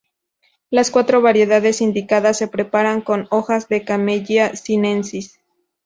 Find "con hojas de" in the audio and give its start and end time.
3.01-3.85